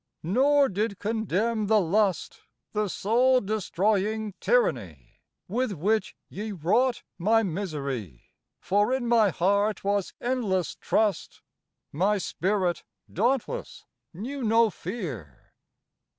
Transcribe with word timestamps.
Nor 0.23 0.67
did 0.67 0.97
condemn 0.97 1.67
the 1.67 1.79
lust, 1.79 2.41
The 2.73 2.87
soul 2.87 3.39
destroying 3.39 4.33
tyranny, 4.41 5.19
With 5.47 5.73
which 5.73 6.15
ye 6.27 6.51
wrought 6.53 7.03
my 7.19 7.43
misery, 7.43 8.33
For 8.59 8.91
in 8.95 9.05
my 9.07 9.29
heart 9.29 9.83
was 9.83 10.15
endless 10.19 10.73
trust, 10.77 11.43
My 11.91 12.17
spirit, 12.17 12.83
dauntless, 13.13 13.85
knew 14.11 14.41
no 14.43 14.71
fear. 14.71 15.53